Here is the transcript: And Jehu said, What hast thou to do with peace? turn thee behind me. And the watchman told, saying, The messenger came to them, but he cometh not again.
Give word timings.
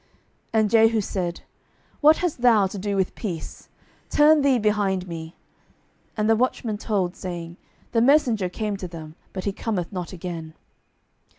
And 0.51 0.71
Jehu 0.71 0.99
said, 0.99 1.41
What 1.99 2.17
hast 2.17 2.41
thou 2.41 2.65
to 2.65 2.79
do 2.79 2.95
with 2.95 3.13
peace? 3.13 3.69
turn 4.09 4.41
thee 4.41 4.57
behind 4.57 5.07
me. 5.07 5.35
And 6.17 6.27
the 6.27 6.35
watchman 6.35 6.79
told, 6.79 7.15
saying, 7.15 7.57
The 7.91 8.01
messenger 8.01 8.49
came 8.49 8.77
to 8.77 8.87
them, 8.87 9.13
but 9.31 9.43
he 9.43 9.51
cometh 9.53 9.91
not 9.93 10.11
again. 10.11 10.55